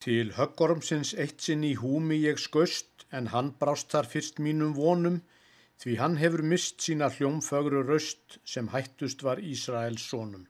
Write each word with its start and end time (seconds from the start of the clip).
Til 0.00 0.30
höggormsins 0.32 1.10
eitt 1.22 1.42
sinn 1.44 1.64
í 1.66 1.74
húmi 1.76 2.16
ég 2.22 2.38
skust, 2.40 3.04
en 3.12 3.26
hann 3.34 3.50
brást 3.60 3.90
þar 3.92 4.06
fyrst 4.08 4.38
mínum 4.40 4.72
vonum, 4.72 5.18
því 5.82 5.96
hann 6.00 6.16
hefur 6.20 6.42
mist 6.52 6.80
sína 6.84 7.10
hljómfögru 7.12 7.82
röst 7.84 8.38
sem 8.52 8.70
hættust 8.72 9.20
var 9.26 9.42
Ísraels 9.44 10.06
sónum. 10.12 10.46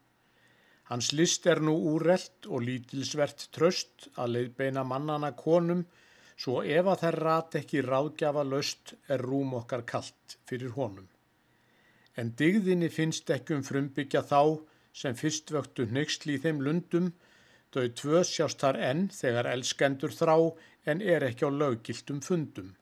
Hans 0.90 1.10
list 1.18 1.48
er 1.50 1.58
nú 1.66 1.74
úrelt 1.92 2.46
og 2.46 2.62
lítilsvert 2.66 3.48
tröst 3.54 4.06
að 4.14 4.36
leiðbeina 4.36 4.84
mannana 4.86 5.32
konum, 5.38 5.82
svo 6.38 6.62
ef 6.62 6.86
að 6.92 7.02
þær 7.02 7.18
rat 7.24 7.56
ekki 7.60 7.82
ráðgjafa 7.86 8.44
löst 8.52 8.94
er 9.08 9.22
rúm 9.22 9.54
okkar 9.58 9.82
kallt 9.92 10.36
fyrir 10.46 10.76
honum. 10.78 11.08
En 12.18 12.30
digðinni 12.38 12.90
finnst 12.90 13.30
ekki 13.34 13.58
um 13.58 13.66
frumbyggja 13.66 14.22
þá 14.30 14.42
sem 15.02 15.18
fyrst 15.18 15.50
vöktu 15.54 15.86
neyksli 15.90 16.38
í 16.38 16.42
þeim 16.42 16.62
lundum, 16.66 17.10
Þau 17.74 17.86
tvö 18.00 18.20
sjást 18.26 18.62
þar 18.64 18.78
enn 18.90 19.02
þegar 19.14 19.48
elskendur 19.52 20.14
þrá 20.14 20.36
en 20.90 21.02
er 21.14 21.26
ekki 21.26 21.46
á 21.46 21.50
löggiltum 21.54 22.20
fundum. 22.26 22.72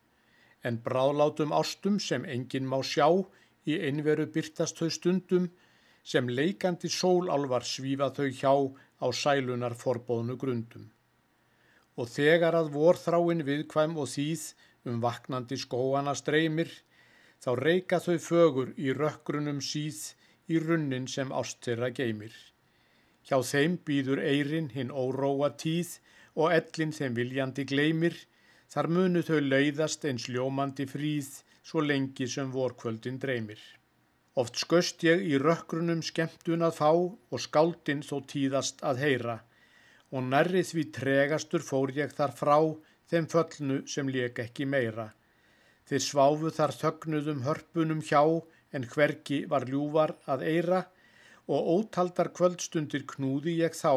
En 0.64 0.80
bráðlátum 0.84 1.52
ástum 1.52 1.98
sem 2.00 2.24
enginn 2.24 2.68
má 2.70 2.78
sjá 2.82 3.08
í 3.68 3.76
einveru 3.88 4.26
byrtast 4.32 4.80
þau 4.80 4.88
stundum 4.96 5.50
sem 6.12 6.30
leikandi 6.38 6.88
sólálvar 6.88 7.66
svífa 7.68 8.08
þau 8.16 8.28
hjá 8.40 8.54
á 9.04 9.06
sælunar 9.22 9.76
forbóðnu 9.82 10.38
grundum. 10.40 10.88
Og 12.00 12.08
þegar 12.08 12.56
að 12.56 12.72
vorþráin 12.76 13.44
viðkvæm 13.44 13.96
og 14.00 14.08
þýð 14.14 14.44
um 14.88 15.00
vaknandi 15.04 15.58
skóana 15.60 16.14
streymir, 16.16 16.70
þá 17.42 17.50
reyka 17.60 18.00
þau 18.00 18.16
fögur 18.22 18.72
í 18.78 18.94
rökkrunum 18.96 19.60
síð 19.60 20.14
í 20.48 20.62
runnin 20.62 21.10
sem 21.10 21.34
ást 21.34 21.60
þeirra 21.66 21.90
geymir. 21.92 22.32
Hjá 23.28 23.42
þeim 23.44 23.74
býður 23.84 24.22
eirin 24.24 24.70
hinn 24.72 24.88
óróa 24.88 25.50
tíð 25.60 25.98
og 26.40 26.54
ellin 26.54 26.94
þeim 26.96 27.16
viljandi 27.18 27.66
gleymir, 27.68 28.14
þar 28.72 28.88
munu 28.94 29.20
þau 29.26 29.40
lauðast 29.44 30.06
eins 30.08 30.30
ljómandi 30.32 30.86
fríð 30.88 31.28
svo 31.60 31.82
lengi 31.84 32.28
sem 32.32 32.48
vorkvöldin 32.54 33.18
dreymir. 33.20 33.60
Oft 34.40 34.56
skust 34.62 35.04
ég 35.04 35.26
í 35.28 35.36
rökkrunum 35.42 36.00
skemmtun 36.08 36.64
að 36.64 36.76
fá 36.78 36.90
og 36.94 37.40
skáldin 37.44 38.04
þó 38.06 38.16
tíðast 38.32 38.80
að 38.86 39.04
heyra 39.04 39.38
og 40.08 40.24
nærrið 40.24 40.70
því 40.72 40.84
tregastur 40.96 41.64
fór 41.64 41.92
ég 41.96 42.14
þar 42.16 42.32
frá 42.38 42.56
þeim 43.10 43.26
föllnu 43.32 43.80
sem 43.94 44.08
leik 44.08 44.38
ekki 44.44 44.64
meira. 44.64 45.10
Þeir 45.88 46.04
sváfu 46.04 46.52
þar 46.54 46.72
þögnuðum 46.80 47.42
hörpunum 47.44 48.00
hjá 48.04 48.22
en 48.72 48.86
hverki 48.94 49.42
var 49.52 49.66
ljúvar 49.68 50.14
að 50.28 50.46
eira 50.48 50.86
og 51.48 51.68
ótaldar 51.74 52.28
kvöldstundir 52.36 53.06
knúði 53.08 53.56
ég 53.62 53.76
þá 53.76 53.92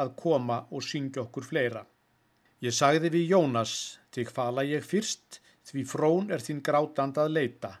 að 0.00 0.14
koma 0.20 0.62
og 0.70 0.84
syngja 0.84 1.24
okkur 1.24 1.46
fleira. 1.46 1.84
Ég 2.64 2.72
sagði 2.72 3.10
við 3.12 3.34
Jónas, 3.34 3.74
til 4.10 4.24
hvala 4.30 4.64
ég 4.64 4.86
fyrst, 4.86 5.40
því 5.68 5.84
frón 5.90 6.32
er 6.32 6.40
þín 6.44 6.62
grátand 6.64 7.20
að 7.20 7.34
leita, 7.36 7.72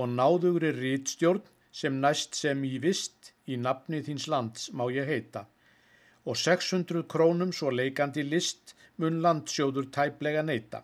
og 0.00 0.08
náðugri 0.12 0.72
rítstjórn 0.76 1.44
sem 1.72 2.00
næst 2.00 2.36
sem 2.38 2.64
í 2.64 2.78
vist 2.80 3.32
í 3.46 3.58
nafni 3.60 4.00
þíns 4.06 4.28
lands 4.32 4.70
má 4.72 4.86
ég 4.92 5.08
heita, 5.10 5.44
og 6.24 6.40
600 6.40 7.04
krónum 7.12 7.52
svo 7.52 7.70
leikandi 7.70 8.24
list 8.24 8.74
mun 8.96 9.20
landsjóður 9.24 9.90
tæplega 9.92 10.42
neyta. 10.42 10.82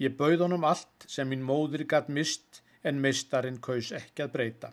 Ég 0.00 0.16
bauð 0.16 0.46
honum 0.46 0.64
allt 0.64 1.04
sem 1.06 1.28
minn 1.28 1.44
móður 1.44 1.84
gatt 1.84 2.08
mist 2.08 2.62
en 2.82 3.02
meistarinn 3.04 3.60
kaus 3.60 3.92
ekki 3.92 4.24
að 4.24 4.32
breyta. 4.36 4.70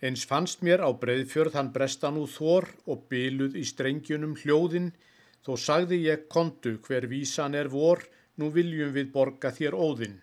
Eins 0.00 0.22
fannst 0.24 0.62
mér 0.64 0.80
á 0.80 0.88
breyðfjörð 0.96 1.56
hann 1.58 1.74
brestan 1.74 2.16
úr 2.16 2.30
þór 2.32 2.66
og 2.88 3.04
byluð 3.12 3.58
í 3.60 3.64
strengjunum 3.68 4.32
hljóðin, 4.40 4.94
þó 5.44 5.52
sagði 5.60 5.98
ég 6.06 6.24
kontu 6.32 6.78
hver 6.86 7.04
vísan 7.10 7.56
er 7.58 7.68
vor, 7.68 8.00
nú 8.40 8.48
viljum 8.54 8.94
við 8.96 9.10
borga 9.12 9.52
þér 9.52 9.76
óðinn. 9.76 10.16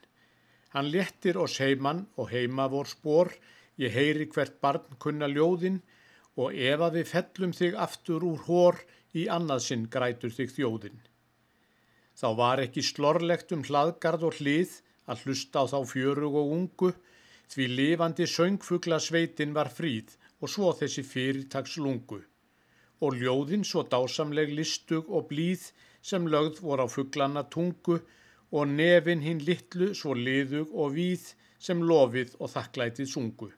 Hann 0.74 0.90
léttir 0.90 1.38
oss 1.38 1.60
heimann 1.62 2.08
og 2.18 2.34
heima 2.34 2.66
vor 2.74 2.90
spór, 2.90 3.30
ég 3.78 3.94
heyri 3.94 4.26
hvert 4.34 4.58
barn 4.62 4.98
kunna 4.98 5.30
ljóðin 5.30 5.78
og 6.38 6.58
ef 6.58 6.82
að 6.82 6.98
við 6.98 7.12
fellum 7.12 7.54
þig 7.54 7.78
aftur 7.86 8.26
úr 8.26 8.42
hór, 8.50 8.82
í 9.14 9.28
annaðsinn 9.32 9.88
grætur 9.94 10.34
þig 10.34 10.52
þjóðin. 10.54 10.98
Þá 12.18 12.28
var 12.38 12.62
ekki 12.62 12.84
slorlegt 12.86 13.54
um 13.54 13.64
hlaðgard 13.66 14.26
og 14.26 14.42
hlið 14.42 14.80
að 15.06 15.24
hlusta 15.26 15.64
á 15.64 15.66
þá 15.70 15.80
fjörug 15.90 16.36
og 16.42 16.54
ungu, 16.58 16.92
Því 17.52 17.66
lifandi 17.78 18.26
söngfugla 18.28 19.00
sveitin 19.04 19.54
var 19.58 19.70
fríð 19.78 20.16
og 20.42 20.52
svo 20.54 20.72
þessi 20.80 21.04
fyrirtags 21.12 21.78
lungu. 21.84 22.20
Og 23.04 23.20
ljóðin 23.22 23.64
svo 23.68 23.84
dásamleg 23.94 24.52
listug 24.58 25.10
og 25.10 25.30
blíð 25.32 25.70
sem 26.10 26.28
lögð 26.34 26.62
voru 26.66 26.86
á 26.86 26.94
fuglana 26.96 27.44
tungu 27.56 28.00
og 28.52 28.68
nefin 28.74 29.24
hinn 29.28 29.44
litlu 29.48 29.94
svo 30.00 30.16
liðug 30.18 30.74
og 30.74 30.96
víð 30.98 31.32
sem 31.60 31.82
lofið 31.92 32.36
og 32.40 32.52
þakklætið 32.56 33.10
sungu. 33.14 33.50